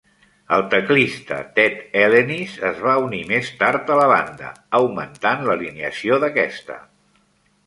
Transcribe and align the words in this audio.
El 0.55 0.61
teclista 0.69 1.37
Ted 1.59 1.83
Ellenis 2.05 2.55
es 2.69 2.81
va 2.85 2.95
unir 3.09 3.19
més 3.33 3.51
tard 3.61 3.93
a 3.97 3.99
la 4.01 4.09
banda 4.13 4.51
augmentant 4.81 5.47
l'alineació 5.51 6.19
d'aquesta. 6.27 6.81